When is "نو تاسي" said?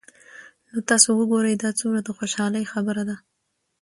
0.69-1.09